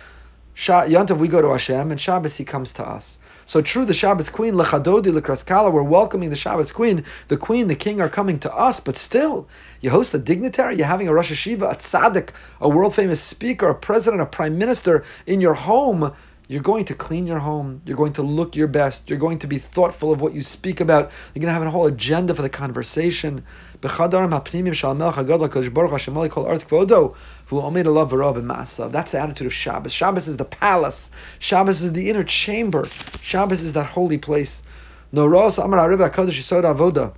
Yontav 0.56 1.18
we 1.18 1.28
go 1.28 1.42
to 1.42 1.50
Hashem, 1.50 1.92
and 1.92 2.00
Shabbos 2.00 2.38
he 2.38 2.46
comes 2.46 2.72
to 2.74 2.88
us. 2.88 3.20
So 3.46 3.62
true, 3.62 3.86
the 3.86 3.94
Shabbos 3.94 4.30
queen, 4.30 4.54
lechadodi 4.54 5.12
lekraskala, 5.12 5.72
we're 5.72 5.84
welcoming 5.84 6.30
the 6.30 6.36
Shabbos 6.36 6.72
queen. 6.72 7.04
The 7.28 7.38
queen, 7.38 7.68
the 7.68 7.76
king 7.76 8.00
are 8.00 8.10
coming 8.10 8.40
to 8.40 8.54
us, 8.54 8.80
but 8.80 8.96
still, 8.96 9.48
you 9.82 9.90
host 9.90 10.14
a 10.14 10.20
dignitary, 10.20 10.78
you're 10.78 10.88
having 10.88 11.08
a 11.08 11.14
Rosh 11.14 11.32
Yeshiva, 11.32 11.72
a 11.72 11.76
tzaddik, 11.76 12.32
a 12.62 12.70
world 12.70 12.96
famous 12.96 13.22
speaker, 13.22 13.70
a 13.70 13.76
president, 13.76 14.22
a 14.22 14.26
prime 14.26 14.58
minister 14.58 15.04
in 15.26 15.42
your 15.42 15.56
home. 15.56 16.14
You're 16.50 16.62
going 16.62 16.84
to 16.86 16.94
clean 16.94 17.26
your 17.26 17.40
home. 17.40 17.82
You're 17.86 17.96
going 17.96 18.12
to 18.14 18.22
look 18.22 18.56
your 18.56 18.68
best. 18.68 19.10
You're 19.10 19.18
going 19.18 19.40
to 19.40 19.48
be 19.48 19.58
thoughtful 19.58 20.12
of 20.12 20.20
what 20.20 20.34
you 20.34 20.42
speak 20.42 20.82
about. 20.82 21.10
You're 21.34 21.42
going 21.42 21.48
to 21.48 21.54
have 21.54 21.64
a 21.64 21.72
whole 21.72 21.86
agenda 21.88 22.36
for 22.36 22.42
the 22.42 22.50
conversation. 22.50 23.46
That's 23.82 23.98
the 29.12 29.20
attitude 29.20 29.48
of 29.48 29.54
Shabbos. 29.54 29.94
Shabbos 29.94 30.28
is 30.28 30.36
the 30.36 30.46
palace. 30.46 31.10
Shabbos 31.40 31.82
is 31.82 31.94
the 31.94 32.10
inner 32.10 32.26
chamber. 32.26 32.86
Shabbos 33.24 33.64
is 33.64 33.72
that 33.72 33.86
holy 33.86 34.18
place. 34.18 34.64
No 35.14 35.24
Amar 35.24 35.90
Rebbe 35.90 36.10
Hakadosh 36.10 36.42
Yisod 36.42 36.66
Avoda. 36.66 37.14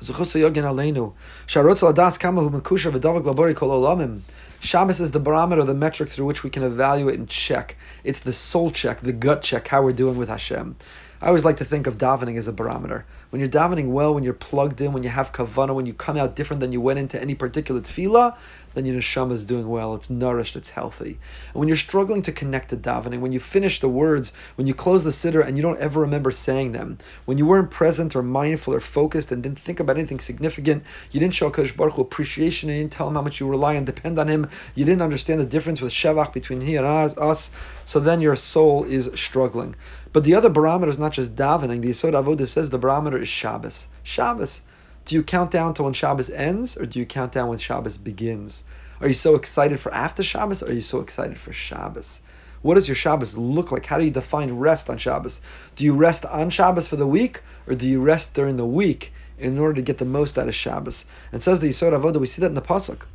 Zechus 0.00 0.34
Yogin 0.34 0.64
Aleinu. 0.64 1.14
Sharotz 1.46 1.80
Ladas 1.80 2.18
Kama 2.18 2.40
Hu 2.40 2.50
Mekusha 2.50 2.90
V'Davak 2.90 3.22
Labori 3.22 3.54
Kol 3.54 3.70
Olamim. 3.70 4.22
Shabbos 4.58 5.00
is 5.00 5.12
the 5.12 5.20
barometer, 5.20 5.62
the 5.62 5.74
metric 5.74 6.08
through 6.08 6.26
which 6.26 6.42
we 6.42 6.50
can 6.50 6.64
evaluate 6.64 7.20
and 7.20 7.28
check. 7.28 7.76
It's 8.02 8.18
the 8.18 8.32
soul 8.32 8.72
check, 8.72 9.00
the 9.00 9.12
gut 9.12 9.42
check, 9.42 9.68
how 9.68 9.82
we're 9.82 9.92
doing 9.92 10.16
with 10.16 10.28
Hashem. 10.28 10.74
I 11.22 11.28
always 11.28 11.44
like 11.44 11.58
to 11.58 11.64
think 11.64 11.86
of 11.86 11.98
davening 11.98 12.36
as 12.36 12.48
a 12.48 12.52
barometer. 12.52 13.06
When 13.30 13.38
you're 13.38 13.48
davening 13.48 13.92
well, 13.92 14.12
when 14.12 14.24
you're 14.24 14.34
plugged 14.34 14.80
in, 14.80 14.92
when 14.92 15.04
you 15.04 15.08
have 15.08 15.30
kavana, 15.30 15.72
when 15.72 15.86
you 15.86 15.94
come 15.94 16.16
out 16.16 16.34
different 16.34 16.58
than 16.58 16.72
you 16.72 16.80
went 16.80 16.98
into 16.98 17.20
any 17.20 17.36
particular 17.36 17.80
tefillah, 17.80 18.36
then 18.74 18.86
your 18.86 18.96
neshama 18.96 19.30
is 19.30 19.44
doing 19.44 19.68
well. 19.68 19.94
It's 19.94 20.10
nourished. 20.10 20.56
It's 20.56 20.70
healthy. 20.70 21.18
And 21.52 21.54
when 21.54 21.68
you're 21.68 21.76
struggling 21.76 22.22
to 22.22 22.32
connect 22.32 22.70
to 22.70 22.76
davening, 22.76 23.20
when 23.20 23.30
you 23.30 23.38
finish 23.38 23.78
the 23.78 23.88
words, 23.88 24.32
when 24.56 24.66
you 24.66 24.74
close 24.74 25.04
the 25.04 25.10
siddur 25.10 25.46
and 25.46 25.56
you 25.56 25.62
don't 25.62 25.78
ever 25.78 26.00
remember 26.00 26.32
saying 26.32 26.72
them, 26.72 26.98
when 27.24 27.38
you 27.38 27.46
weren't 27.46 27.70
present 27.70 28.16
or 28.16 28.22
mindful 28.24 28.74
or 28.74 28.80
focused 28.80 29.30
and 29.30 29.44
didn't 29.44 29.60
think 29.60 29.78
about 29.78 29.98
anything 29.98 30.18
significant, 30.18 30.82
you 31.12 31.20
didn't 31.20 31.34
show 31.34 31.52
Kodesh 31.52 31.76
Baruch 31.76 31.94
Hu 31.94 32.02
appreciation 32.02 32.68
and 32.68 32.78
you 32.78 32.82
didn't 32.82 32.94
tell 32.94 33.06
him 33.06 33.14
how 33.14 33.22
much 33.22 33.38
you 33.38 33.48
rely 33.48 33.74
and 33.74 33.86
depend 33.86 34.18
on 34.18 34.26
him, 34.26 34.48
you 34.74 34.84
didn't 34.84 35.02
understand 35.02 35.38
the 35.38 35.46
difference 35.46 35.80
with 35.80 35.92
shevach 35.92 36.32
between 36.32 36.62
he 36.62 36.74
and 36.74 36.84
us, 36.84 37.50
so 37.84 38.00
then 38.00 38.20
your 38.20 38.34
soul 38.34 38.82
is 38.84 39.08
struggling. 39.14 39.76
But 40.12 40.24
the 40.24 40.34
other 40.34 40.50
barometer 40.50 40.90
is 40.90 40.98
not 40.98 41.12
just 41.12 41.36
davening. 41.36 41.80
The 41.80 41.90
Yisod 41.90 42.12
Avodah 42.12 42.46
says 42.46 42.70
the 42.70 42.78
barometer 42.78 43.16
is 43.16 43.28
Shabbos. 43.28 43.88
Shabbos. 44.02 44.62
Do 45.04 45.14
you 45.14 45.22
count 45.22 45.50
down 45.50 45.74
to 45.74 45.82
when 45.82 45.94
Shabbos 45.94 46.30
ends, 46.30 46.76
or 46.76 46.86
do 46.86 46.98
you 46.98 47.06
count 47.06 47.32
down 47.32 47.48
when 47.48 47.58
Shabbos 47.58 47.98
begins? 47.98 48.64
Are 49.00 49.08
you 49.08 49.14
so 49.14 49.34
excited 49.34 49.80
for 49.80 49.92
after 49.92 50.22
Shabbos, 50.22 50.62
or 50.62 50.68
are 50.68 50.72
you 50.72 50.80
so 50.80 51.00
excited 51.00 51.38
for 51.38 51.52
Shabbos? 51.52 52.20
What 52.60 52.74
does 52.74 52.86
your 52.86 52.94
Shabbos 52.94 53.36
look 53.36 53.72
like? 53.72 53.86
How 53.86 53.98
do 53.98 54.04
you 54.04 54.12
define 54.12 54.52
rest 54.52 54.88
on 54.88 54.98
Shabbos? 54.98 55.40
Do 55.74 55.84
you 55.84 55.96
rest 55.96 56.24
on 56.26 56.50
Shabbos 56.50 56.86
for 56.86 56.94
the 56.94 57.06
week, 57.06 57.40
or 57.66 57.74
do 57.74 57.88
you 57.88 58.00
rest 58.00 58.34
during 58.34 58.58
the 58.58 58.66
week 58.66 59.12
in 59.38 59.58
order 59.58 59.74
to 59.74 59.82
get 59.82 59.98
the 59.98 60.04
most 60.04 60.38
out 60.38 60.46
of 60.46 60.54
Shabbos? 60.54 61.04
And 61.32 61.42
says 61.42 61.58
the 61.58 61.70
Yisod 61.70 61.98
Avodah, 61.98 62.20
we 62.20 62.28
see 62.28 62.40
that 62.40 62.46
in 62.46 62.54
the 62.54 62.62
pasuk. 62.62 63.06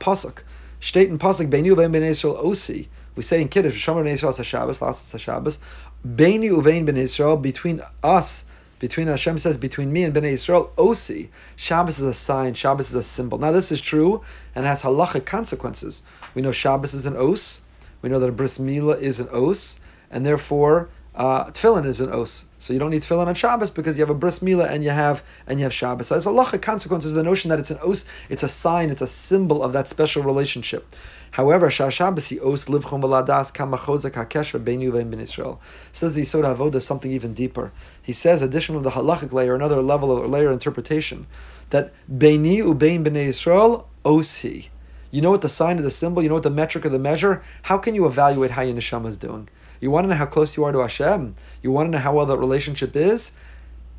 Pasuk. 0.00 0.42
State 0.80 1.08
in 1.08 1.18
pasuk 1.18 1.50
ben 1.50 1.64
Israel 2.02 2.36
osi. 2.36 2.88
We 3.14 3.22
say 3.22 3.40
in 3.40 3.48
Kiddush, 3.48 3.86
Shomer 3.86 4.04
ben 4.04 4.12
Israel 4.12 4.32
Shabbos, 4.32 4.82
last 4.82 5.18
Shabbos. 5.18 5.58
Beinu 6.06 6.62
uvein 6.62 6.84
ben 6.86 6.96
Israel 6.96 7.36
between 7.36 7.82
us. 8.02 8.44
Between 8.78 9.06
Hashem 9.06 9.38
says 9.38 9.56
between 9.56 9.90
me 9.90 10.02
and 10.02 10.14
Bnei 10.14 10.32
Israel, 10.32 10.70
Osi. 10.76 11.30
Shabbos 11.56 11.98
is 11.98 12.04
a 12.04 12.12
sign. 12.12 12.52
Shabbos 12.52 12.90
is 12.90 12.94
a 12.94 13.02
symbol. 13.02 13.38
Now 13.38 13.50
this 13.50 13.72
is 13.72 13.80
true 13.80 14.22
and 14.54 14.66
has 14.66 14.82
halachic 14.82 15.24
consequences. 15.24 16.02
We 16.34 16.42
know 16.42 16.52
Shabbos 16.52 16.92
is 16.92 17.06
an 17.06 17.16
os. 17.16 17.62
We 18.02 18.10
know 18.10 18.18
that 18.18 18.28
a 18.28 18.32
bris 18.32 18.58
milah 18.58 19.00
is 19.00 19.18
an 19.18 19.28
os, 19.32 19.80
and 20.10 20.26
therefore 20.26 20.90
uh, 21.16 21.44
tefillin 21.46 21.86
is 21.86 22.00
an 22.00 22.12
os. 22.12 22.44
So 22.58 22.72
you 22.72 22.78
don't 22.78 22.90
need 22.90 23.02
tefillin 23.02 23.26
on 23.26 23.34
Shabbos 23.34 23.70
because 23.70 23.96
you 23.96 24.02
have 24.02 24.10
a 24.10 24.14
bris 24.14 24.40
milah 24.40 24.68
and 24.68 24.84
you 24.84 24.90
have 24.90 25.22
and 25.46 25.58
you 25.58 25.64
have 25.64 25.72
Shabbos. 25.72 26.08
So 26.08 26.16
as 26.16 26.26
a 26.26 26.58
consequences, 26.58 27.14
the 27.14 27.22
notion 27.22 27.48
that 27.48 27.58
it's 27.58 27.70
an 27.70 27.78
os, 27.82 28.04
it's 28.28 28.42
a 28.42 28.48
sign, 28.48 28.90
it's 28.90 29.02
a 29.02 29.06
symbol 29.06 29.62
of 29.62 29.72
that 29.72 29.88
special 29.88 30.22
relationship. 30.22 30.94
However, 31.30 31.70
Shabbos 31.70 32.28
he 32.28 32.38
os 32.40 32.66
livchom 32.66 33.00
v'ladas 33.00 33.52
kamachozak 33.52 34.12
hakesher 34.12 34.62
beinu 34.62 34.92
ben 34.92 35.18
Israel. 35.18 35.60
Says 35.92 36.14
the 36.14 36.22
Yisod 36.22 36.44
Avodah 36.44 36.82
something 36.82 37.10
even 37.10 37.32
deeper. 37.32 37.72
He 38.02 38.12
says, 38.12 38.42
additional 38.42 38.80
the 38.80 38.90
halachic 38.90 39.32
layer, 39.32 39.54
another 39.54 39.80
level 39.80 40.16
of 40.16 40.30
layer 40.30 40.52
interpretation, 40.52 41.26
that 41.70 41.92
beini 42.10 42.58
ubein 42.58 43.04
bnei 43.04 43.26
Israel 43.26 43.88
osi. 44.04 44.68
You 45.10 45.22
know 45.22 45.30
what 45.30 45.40
the 45.40 45.48
sign 45.48 45.78
of 45.78 45.84
the 45.84 45.90
symbol, 45.90 46.22
you 46.22 46.28
know 46.28 46.34
what 46.34 46.42
the 46.42 46.50
metric 46.50 46.84
of 46.84 46.92
the 46.92 46.98
measure? 46.98 47.42
How 47.62 47.78
can 47.78 47.94
you 47.94 48.06
evaluate 48.06 48.50
how 48.50 48.62
your 48.62 48.74
neshama 48.74 49.06
is 49.06 49.16
doing? 49.16 49.48
You 49.80 49.90
want 49.90 50.04
to 50.04 50.08
know 50.08 50.16
how 50.16 50.26
close 50.26 50.56
you 50.56 50.64
are 50.64 50.72
to 50.72 50.80
Hashem? 50.80 51.34
You 51.62 51.72
want 51.72 51.88
to 51.88 51.90
know 51.92 51.98
how 51.98 52.14
well 52.14 52.26
that 52.26 52.38
relationship 52.38 52.96
is? 52.96 53.32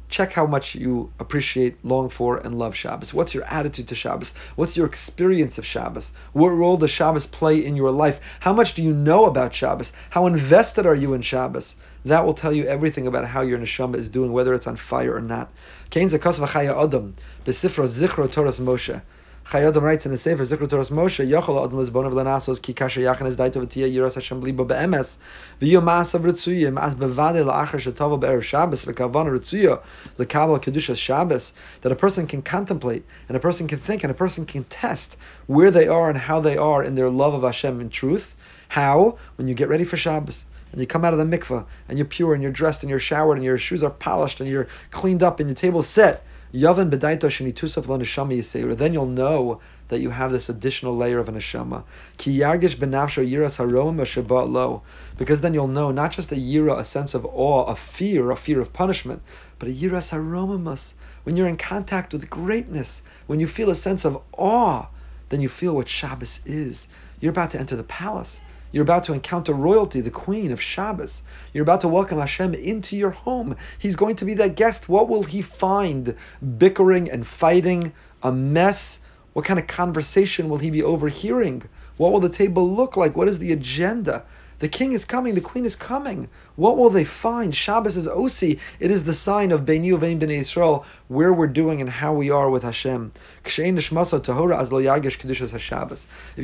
Check 0.10 0.31
how 0.31 0.46
much 0.46 0.74
you 0.74 1.12
appreciate, 1.19 1.84
long 1.84 2.07
for, 2.10 2.38
and 2.38 2.57
love 2.57 2.74
Shabbos. 2.74 3.13
What's 3.13 3.34
your 3.34 3.43
attitude 3.43 3.89
to 3.89 3.96
Shabbos? 3.96 4.34
What's 4.55 4.77
your 4.77 4.86
experience 4.86 5.57
of 5.57 5.65
Shabbos? 5.65 6.13
What 6.31 6.50
role 6.50 6.77
does 6.77 6.91
Shabbos 6.91 7.27
play 7.27 7.57
in 7.63 7.75
your 7.75 7.91
life? 7.91 8.22
How 8.39 8.53
much 8.53 8.74
do 8.74 8.81
you 8.81 8.93
know 8.93 9.25
about 9.25 9.53
Shabbos? 9.53 9.91
How 10.12 10.25
invested 10.25 10.86
are 10.86 10.96
you 10.96 11.13
in 11.13 11.22
Shabbos? 11.22 11.75
That 12.05 12.25
will 12.25 12.34
tell 12.34 12.53
you 12.53 12.65
everything 12.67 13.05
about 13.05 13.25
how 13.25 13.41
your 13.41 13.60
neshama 13.60 13.96
is 13.96 14.07
doing, 14.07 14.31
whether 14.31 14.53
it's 14.53 14.65
on 14.65 14.77
fire 14.77 15.13
or 15.13 15.22
not. 15.22 15.51
Kain 15.89 16.07
zakas 16.07 16.39
v'chaya 16.39 16.81
adam, 16.81 17.15
zichro 17.46 18.27
Torahs 18.29 18.62
Moshe. 18.62 19.01
Chayodam 19.49 19.81
writes 19.81 20.05
in 20.05 20.11
the 20.11 20.17
Sefer 20.17 20.43
Zikr 20.43 20.67
Torah 20.67 20.83
Moshe, 20.87 21.25
Yochel 21.25 21.63
Adam 21.63 21.79
Lizbonav 21.79 22.11
Lenasos 22.11 22.61
Ki 22.61 22.73
Kasher 22.73 23.01
Yachan 23.01 23.27
Es 23.27 23.37
Daito 23.37 23.65
V'Tiyah 23.65 23.89
Yiras 23.89 24.15
Hashem 24.15 24.41
Blibo 24.41 24.67
Be'emes 24.67 25.19
V'yo 25.61 25.81
Ma'asav 25.81 26.19
Ritzuyim 26.19 26.77
As 26.77 26.95
Bevade 26.95 27.45
La'achar 27.45 27.79
Shetavo 27.79 28.19
Be'er 28.19 28.41
Shabbos 28.41 28.83
V'Kavan 28.83 29.31
Ritzuyo 29.31 29.81
L'Kabal 30.17 30.61
Kedushas 30.61 30.97
Shabbos 30.97 31.53
that 31.79 31.93
a 31.93 31.95
person 31.95 32.27
can 32.27 32.41
contemplate 32.41 33.05
and 33.29 33.37
a 33.37 33.39
person 33.39 33.69
can 33.69 33.79
think 33.79 34.03
and 34.03 34.11
a 34.11 34.13
person 34.13 34.45
can 34.45 34.65
test 34.65 35.15
where 35.45 35.71
they 35.71 35.87
are 35.87 36.09
and 36.09 36.17
how 36.17 36.41
they 36.41 36.57
are 36.57 36.83
in 36.83 36.95
their 36.95 37.09
love 37.09 37.33
of 37.33 37.43
Hashem 37.43 37.79
in 37.79 37.89
truth. 37.89 38.35
How? 38.67 39.17
When 39.37 39.47
you 39.47 39.53
get 39.53 39.69
ready 39.69 39.85
for 39.85 39.95
Shabbos 39.95 40.43
and 40.73 40.81
you 40.81 40.87
come 40.87 41.05
out 41.05 41.13
of 41.13 41.19
the 41.19 41.37
mikveh 41.37 41.65
and 41.87 41.97
you're 41.97 42.05
pure 42.05 42.33
and 42.33 42.43
you're 42.43 42.51
dressed 42.51 42.83
and 42.83 42.89
you're 42.89 42.99
showered 42.99 43.35
and 43.35 43.45
your 43.45 43.57
shoes 43.57 43.81
are 43.81 43.91
polished 43.91 44.41
and 44.41 44.49
you're 44.49 44.67
cleaned 44.91 45.23
up 45.23 45.39
and 45.39 45.47
your 45.47 45.55
table's 45.55 45.87
set 45.87 46.25
Yavan 46.53 46.89
bedaito 46.89 47.27
shenitusaf 47.27 47.85
neshama 47.85 48.37
yisera. 48.37 48.75
Then 48.75 48.93
you'll 48.93 49.05
know 49.05 49.59
that 49.89 49.99
you 49.99 50.11
have 50.11 50.31
this 50.31 50.47
additional 50.47 50.95
layer 50.95 51.19
of 51.19 51.27
an 51.27 51.35
neshama. 51.35 51.83
Ki 52.17 52.39
yargish 52.39 52.75
benafsho 52.75 53.29
yiras 53.29 53.57
haromim 53.57 54.51
lo. 54.53 54.81
Because 55.17 55.41
then 55.41 55.53
you'll 55.53 55.67
know 55.67 55.91
not 55.91 56.11
just 56.11 56.31
a 56.31 56.35
yira, 56.35 56.77
a 56.77 56.85
sense 56.85 57.13
of 57.13 57.25
awe, 57.25 57.65
a 57.65 57.75
fear, 57.75 58.31
a 58.31 58.35
fear 58.35 58.61
of 58.61 58.71
punishment, 58.71 59.21
but 59.59 59.67
a 59.67 59.71
yiras 59.71 60.13
haromimus. 60.13 60.93
When 61.23 61.35
you're 61.35 61.47
in 61.47 61.57
contact 61.57 62.13
with 62.13 62.29
greatness, 62.29 63.01
when 63.25 63.41
you 63.41 63.47
feel 63.47 63.69
a 63.69 63.75
sense 63.75 64.05
of 64.05 64.21
awe, 64.37 64.87
then 65.29 65.41
you 65.41 65.49
feel 65.49 65.75
what 65.75 65.89
Shabbos 65.89 66.39
is. 66.45 66.87
You're 67.19 67.31
about 67.31 67.51
to 67.51 67.59
enter 67.59 67.75
the 67.75 67.83
palace. 67.83 68.39
You're 68.71 68.83
about 68.83 69.03
to 69.05 69.13
encounter 69.13 69.53
royalty, 69.53 70.01
the 70.01 70.12
queen 70.12 70.51
of 70.51 70.62
Shabbos. 70.62 71.24
You're 71.53 71.63
about 71.63 71.81
to 71.81 71.88
welcome 71.88 72.19
Hashem 72.19 72.53
into 72.53 72.95
your 72.97 73.12
home. 73.12 73.55
He's 73.77 73.95
going 73.95 74.15
to 74.17 74.25
be 74.25 74.33
that 74.36 74.55
guest. 74.55 74.89
What 74.89 75.07
will 75.07 75.24
he 75.24 75.41
find? 75.41 76.15
Bickering 76.57 77.09
and 77.09 77.25
fighting, 77.25 77.93
a 78.21 78.31
mess. 78.31 79.00
What 79.33 79.45
kind 79.45 79.59
of 79.59 79.67
conversation 79.67 80.50
will 80.50 80.57
he 80.57 80.69
be 80.69 80.83
overhearing? 80.83 81.63
What 81.97 82.12
will 82.12 82.19
the 82.19 82.29
table 82.29 82.69
look 82.69 82.97
like? 82.97 83.15
What 83.15 83.27
is 83.27 83.39
the 83.39 83.51
agenda? 83.51 84.25
The 84.59 84.67
king 84.67 84.91
is 84.91 85.05
coming, 85.05 85.35
the 85.35 85.41
queen 85.41 85.65
is 85.65 85.75
coming. 85.75 86.29
What 86.55 86.77
will 86.77 86.89
they 86.89 87.03
find? 87.03 87.53
Shabbos 87.53 87.95
is 87.95 88.07
Osi. 88.07 88.59
It 88.79 88.89
is 88.89 89.03
the 89.03 89.13
sign 89.13 89.51
of 89.51 89.65
Bein 89.65 89.83
Yuvain 89.83 90.19
B'nai 90.19 90.39
Yisrael, 90.39 90.83
where 91.07 91.31
we're 91.31 91.45
doing 91.45 91.79
and 91.79 91.91
how 91.91 92.11
we 92.13 92.31
are 92.31 92.49
with 92.49 92.63
Hashem. 92.63 93.11
If 93.45 93.57
you 93.59 93.71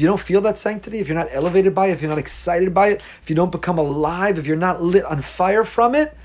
don't 0.07 0.19
feel 0.19 0.41
that 0.41 0.57
sanctity, 0.59 0.99
if 0.99 1.07
you're 1.07 1.17
not 1.17 1.29
elevated 1.31 1.73
by 1.73 1.87
it, 1.87 1.91
if 1.93 2.01
you're 2.01 2.09
not 2.09 2.19
excited 2.19 2.71
by 2.71 2.89
it, 2.89 3.01
if 3.21 3.29
you 3.29 3.35
don't 3.35 3.51
become 3.51 3.79
alive, 3.79 4.37
if 4.37 4.45
you're 4.45 4.55
not 4.55 4.83
lit 4.83 5.05
on 5.05 5.21
fire 5.21 5.63
from 5.63 5.95
it, 5.95 6.15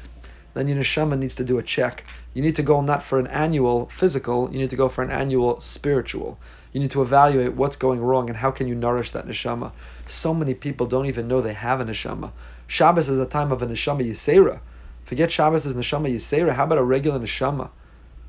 then 0.52 0.68
your 0.68 0.76
neshama 0.76 1.18
needs 1.18 1.34
to 1.36 1.44
do 1.44 1.56
a 1.56 1.62
check. 1.62 2.04
You 2.34 2.42
need 2.42 2.56
to 2.56 2.62
go 2.62 2.82
not 2.82 3.02
for 3.02 3.18
an 3.18 3.28
annual 3.28 3.86
physical, 3.86 4.50
you 4.52 4.58
need 4.58 4.70
to 4.70 4.76
go 4.76 4.90
for 4.90 5.02
an 5.02 5.10
annual 5.10 5.60
spiritual. 5.60 6.38
You 6.72 6.80
need 6.80 6.90
to 6.90 7.02
evaluate 7.02 7.54
what's 7.54 7.76
going 7.76 8.00
wrong 8.00 8.28
and 8.28 8.38
how 8.38 8.50
can 8.50 8.68
you 8.68 8.74
nourish 8.74 9.10
that 9.12 9.26
neshama. 9.26 9.72
So 10.06 10.34
many 10.34 10.54
people 10.54 10.86
don't 10.86 11.06
even 11.06 11.28
know 11.28 11.40
they 11.40 11.54
have 11.54 11.80
a 11.80 11.84
neshama. 11.84 12.32
Shabbos 12.66 13.08
is 13.08 13.18
a 13.18 13.26
time 13.26 13.50
of 13.52 13.62
a 13.62 13.66
neshama 13.66 14.06
yisera. 14.06 14.60
Forget 15.04 15.30
Shabbos 15.30 15.64
is 15.64 15.74
neshama 15.74 16.12
yisera. 16.12 16.54
How 16.54 16.64
about 16.64 16.78
a 16.78 16.84
regular 16.84 17.18
neshama? 17.18 17.70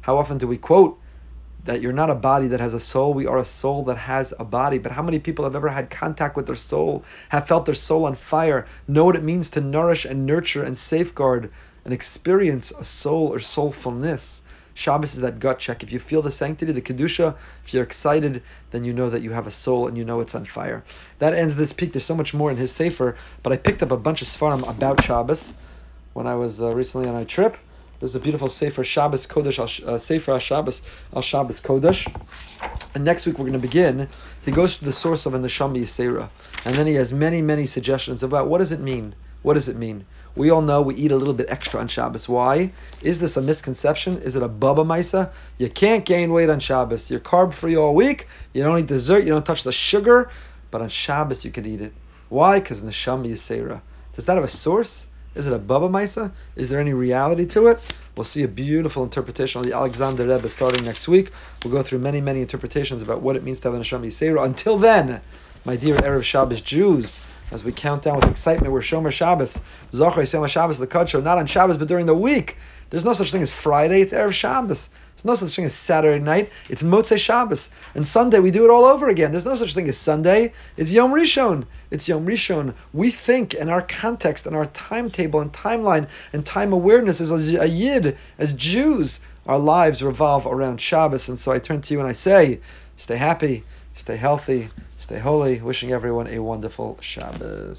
How 0.01 0.17
often 0.17 0.37
do 0.37 0.47
we 0.47 0.57
quote 0.57 0.97
that 1.65 1.81
you're 1.81 1.91
not 1.91 2.09
a 2.09 2.15
body 2.15 2.47
that 2.47 2.61
has 2.61 2.73
a 2.73 2.79
soul? 2.79 3.13
We 3.13 3.27
are 3.27 3.37
a 3.37 3.43
soul 3.43 3.83
that 3.83 3.97
has 3.97 4.33
a 4.39 4.45
body. 4.45 4.77
But 4.77 4.93
how 4.93 5.03
many 5.03 5.19
people 5.19 5.43
have 5.43 5.57
ever 5.57 5.69
had 5.69 5.89
contact 5.89 6.37
with 6.37 6.45
their 6.45 6.55
soul, 6.55 7.03
have 7.29 7.47
felt 7.47 7.65
their 7.65 7.75
soul 7.75 8.05
on 8.05 8.15
fire, 8.15 8.65
know 8.87 9.03
what 9.03 9.17
it 9.17 9.23
means 9.23 9.49
to 9.51 9.61
nourish 9.61 10.05
and 10.05 10.25
nurture 10.25 10.63
and 10.63 10.77
safeguard 10.77 11.51
and 11.83 11.93
experience 11.93 12.71
a 12.71 12.85
soul 12.85 13.27
or 13.27 13.39
soulfulness? 13.39 14.41
Shabbos 14.79 15.13
is 15.13 15.19
that 15.19 15.39
gut 15.39 15.59
check. 15.59 15.83
If 15.83 15.91
you 15.91 15.99
feel 15.99 16.21
the 16.21 16.31
sanctity, 16.31 16.71
the 16.71 16.81
kedusha, 16.81 17.35
if 17.65 17.73
you're 17.73 17.83
excited, 17.83 18.41
then 18.71 18.85
you 18.85 18.93
know 18.93 19.09
that 19.09 19.21
you 19.21 19.31
have 19.31 19.45
a 19.45 19.51
soul 19.51 19.89
and 19.89 19.97
you 19.97 20.05
know 20.05 20.21
it's 20.21 20.33
on 20.33 20.45
fire. 20.45 20.85
That 21.17 21.33
ends 21.33 21.57
this 21.57 21.73
peak. 21.73 21.91
There's 21.91 22.05
so 22.05 22.15
much 22.15 22.33
more 22.33 22.49
in 22.49 22.55
his 22.55 22.71
sefer, 22.71 23.17
but 23.43 23.51
I 23.51 23.57
picked 23.57 23.83
up 23.83 23.91
a 23.91 23.97
bunch 23.97 24.21
of 24.21 24.29
sefarim 24.29 24.65
about 24.69 25.03
Shabbos 25.03 25.53
when 26.13 26.27
I 26.27 26.35
was 26.35 26.61
uh, 26.61 26.73
recently 26.73 27.09
on 27.09 27.15
a 27.17 27.25
trip. 27.25 27.57
This 27.99 28.11
is 28.11 28.15
a 28.15 28.21
beautiful 28.21 28.47
sefer 28.47 28.85
Shabbos 28.85 29.27
Kodesh, 29.27 29.85
uh, 29.85 29.97
sefer 29.97 30.39
Shabbos 30.39 30.81
al 31.13 31.21
Shabbos 31.21 31.59
Kodesh. 31.59 32.07
And 32.95 33.03
next 33.03 33.25
week 33.25 33.37
we're 33.37 33.49
going 33.49 33.59
to 33.59 33.67
begin. 33.67 34.07
He 34.45 34.51
goes 34.51 34.77
to 34.77 34.85
the 34.85 34.93
source 34.93 35.25
of 35.25 35.33
a 35.33 35.39
neshama 35.39 35.77
yisera, 35.77 36.29
and 36.63 36.75
then 36.75 36.87
he 36.87 36.93
has 36.93 37.11
many, 37.11 37.41
many 37.41 37.65
suggestions 37.65 38.23
about 38.23 38.47
what 38.47 38.59
does 38.59 38.71
it 38.71 38.79
mean. 38.79 39.13
What 39.41 39.53
does 39.53 39.67
it 39.67 39.75
mean? 39.75 40.05
We 40.35 40.49
all 40.49 40.61
know 40.61 40.81
we 40.81 40.95
eat 40.95 41.11
a 41.11 41.15
little 41.15 41.33
bit 41.33 41.49
extra 41.49 41.79
on 41.79 41.87
Shabbos. 41.87 42.29
Why? 42.29 42.71
Is 43.01 43.19
this 43.19 43.35
a 43.35 43.41
misconception? 43.41 44.21
Is 44.21 44.35
it 44.35 44.43
a 44.43 44.47
baba 44.47 44.83
maisa? 44.83 45.31
You 45.57 45.69
can't 45.69 46.05
gain 46.05 46.31
weight 46.31 46.49
on 46.49 46.59
Shabbos. 46.59 47.09
You're 47.09 47.19
carb 47.19 47.53
free 47.53 47.75
all 47.75 47.95
week. 47.95 48.27
You 48.53 48.63
don't 48.63 48.79
eat 48.79 48.87
dessert. 48.87 49.23
You 49.23 49.29
don't 49.29 49.45
touch 49.45 49.63
the 49.63 49.71
sugar. 49.71 50.29
But 50.71 50.81
on 50.81 50.89
Shabbos 50.89 51.43
you 51.43 51.51
can 51.51 51.65
eat 51.65 51.81
it. 51.81 51.93
Why? 52.29 52.59
Because 52.59 52.81
neshama 52.81 53.27
yisera. 53.27 53.81
Does 54.13 54.25
that 54.25 54.35
have 54.35 54.43
a 54.43 54.49
source? 54.49 55.07
Is 55.35 55.45
it 55.45 55.53
a 55.53 55.59
baba 55.59 55.87
maisa? 55.87 56.31
Is 56.55 56.69
there 56.69 56.79
any 56.79 56.93
reality 56.93 57.45
to 57.47 57.67
it? 57.67 57.79
We'll 58.15 58.23
see 58.25 58.43
a 58.43 58.47
beautiful 58.47 59.03
interpretation 59.03 59.61
of 59.61 59.67
the 59.67 59.73
Alexander 59.73 60.27
Rebbe 60.27 60.49
starting 60.49 60.83
next 60.83 61.07
week. 61.07 61.31
We'll 61.63 61.73
go 61.73 61.81
through 61.83 61.99
many, 61.99 62.19
many 62.19 62.41
interpretations 62.41 63.01
about 63.01 63.21
what 63.21 63.35
it 63.35 63.43
means 63.43 63.59
to 63.61 63.71
have 63.71 63.79
a 63.79 63.81
neshama 63.81 64.07
yisera. 64.07 64.43
Until 64.43 64.77
then, 64.77 65.21
my 65.65 65.75
dear 65.75 65.95
Erev 65.95 66.23
Shabbos 66.23 66.61
Jews 66.61 67.25
as 67.51 67.63
we 67.63 67.71
count 67.71 68.03
down 68.03 68.15
with 68.15 68.25
excitement. 68.25 68.71
We're 68.71 68.81
Shomer 68.81 69.11
Shabbos, 69.11 69.61
Zochar 69.91 70.21
Yisrael 70.21 70.47
Shabbos, 70.47 70.77
the 70.77 71.05
Show, 71.05 71.21
not 71.21 71.37
on 71.37 71.45
Shabbos, 71.45 71.77
but 71.77 71.87
during 71.87 72.05
the 72.05 72.15
week. 72.15 72.57
There's 72.89 73.05
no 73.05 73.13
such 73.13 73.31
thing 73.31 73.41
as 73.43 73.51
Friday, 73.51 74.01
it's 74.01 74.13
Erev 74.13 74.33
Shabbos. 74.33 74.89
There's 75.15 75.25
no 75.25 75.35
such 75.35 75.55
thing 75.55 75.65
as 75.65 75.75
Saturday 75.75 76.23
night, 76.23 76.51
it's 76.69 76.81
Motzei 76.81 77.19
Shabbos. 77.19 77.69
And 77.93 78.05
Sunday, 78.05 78.39
we 78.39 78.49
do 78.51 78.65
it 78.65 78.71
all 78.71 78.85
over 78.85 79.09
again. 79.09 79.31
There's 79.31 79.45
no 79.45 79.55
such 79.55 79.73
thing 79.73 79.87
as 79.87 79.97
Sunday, 79.97 80.53
it's 80.75 80.91
Yom 80.91 81.11
Rishon. 81.11 81.65
It's 81.91 82.07
Yom 82.07 82.25
Rishon. 82.25 82.73
We 82.93 83.11
think 83.11 83.53
in 83.53 83.69
our 83.69 83.83
context, 83.83 84.47
and 84.47 84.55
our 84.55 84.65
timetable 84.67 85.39
and 85.39 85.51
timeline 85.51 86.07
and 86.33 86.45
time 86.45 86.73
awareness 86.73 87.21
as 87.21 87.31
a 87.31 87.67
Yid, 87.67 88.17
as 88.37 88.53
Jews, 88.53 89.19
our 89.45 89.59
lives 89.59 90.01
revolve 90.01 90.45
around 90.45 90.81
Shabbos. 90.81 91.29
And 91.29 91.37
so 91.37 91.51
I 91.51 91.59
turn 91.59 91.81
to 91.81 91.93
you 91.93 91.99
and 91.99 92.09
I 92.09 92.13
say, 92.13 92.59
stay 92.97 93.17
happy, 93.17 93.63
stay 93.95 94.17
healthy, 94.17 94.69
Stay 94.99 95.17
holy. 95.17 95.61
Wishing 95.61 95.93
everyone 95.93 96.27
a 96.27 96.39
wonderful 96.39 96.97
Shabbos. 96.99 97.77